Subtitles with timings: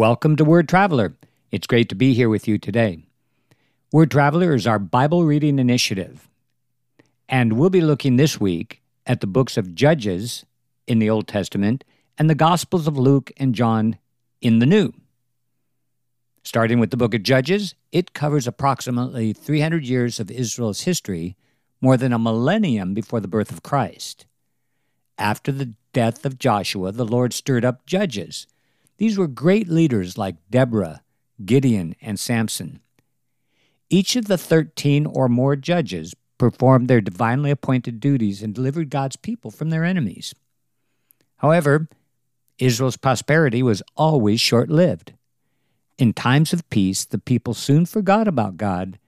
[0.00, 1.14] Welcome to Word Traveler.
[1.50, 3.04] It's great to be here with you today.
[3.92, 6.26] Word Traveler is our Bible reading initiative,
[7.28, 10.46] and we'll be looking this week at the books of Judges
[10.86, 11.84] in the Old Testament
[12.16, 13.98] and the Gospels of Luke and John
[14.40, 14.94] in the New.
[16.44, 21.36] Starting with the book of Judges, it covers approximately 300 years of Israel's history,
[21.82, 24.24] more than a millennium before the birth of Christ.
[25.18, 28.46] After the death of Joshua, the Lord stirred up judges
[29.00, 31.00] these were great leaders like Deborah,
[31.42, 32.80] Gideon, and Samson.
[33.88, 39.16] Each of the 13 or more judges performed their divinely appointed duties and delivered God's
[39.16, 40.34] people from their enemies.
[41.38, 41.88] However,
[42.58, 45.14] Israel's prosperity was always short lived.
[45.96, 48.98] In times of peace, the people soon forgot about God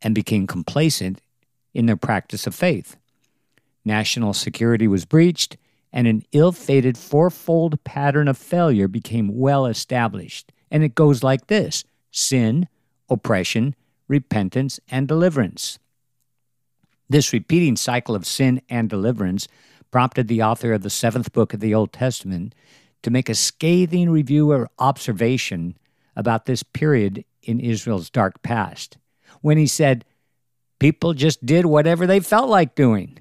[0.00, 1.20] and became complacent
[1.74, 2.96] in their practice of faith.
[3.84, 5.56] National security was breached,
[5.92, 10.52] and an ill fated fourfold pattern of failure became well established.
[10.70, 12.68] And it goes like this sin,
[13.08, 13.74] oppression,
[14.08, 15.78] repentance, and deliverance.
[17.08, 19.48] This repeating cycle of sin and deliverance
[19.90, 22.54] prompted the author of the seventh book of the Old Testament
[23.02, 25.76] to make a scathing review or observation
[26.14, 28.98] about this period in Israel's dark past,
[29.40, 30.04] when he said,
[30.78, 33.18] People just did whatever they felt like doing.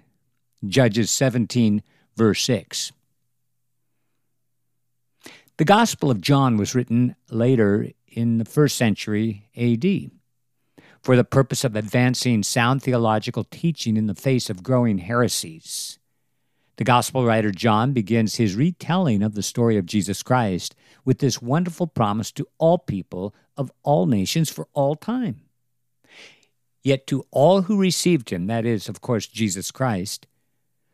[0.65, 1.81] Judges 17
[2.15, 2.91] verse 6.
[5.57, 10.11] The Gospel of John was written later in the first century AD
[11.01, 15.99] for the purpose of advancing sound theological teaching in the face of growing heresies.
[16.77, 21.41] The Gospel writer John begins his retelling of the story of Jesus Christ with this
[21.41, 25.41] wonderful promise to all people of all nations for all time.
[26.81, 30.25] Yet to all who received him, that is, of course, Jesus Christ,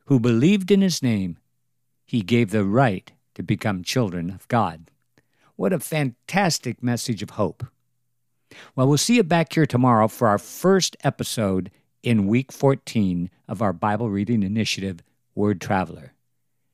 [0.06, 1.38] who believed in his name,
[2.06, 4.92] he gave the right to become children of God.
[5.56, 7.66] What a fantastic message of hope.
[8.76, 11.72] Well, we'll see you back here tomorrow for our first episode
[12.04, 15.02] in week 14 of our Bible reading initiative,
[15.34, 16.14] Word Traveler.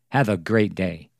[0.09, 1.10] Have a great day.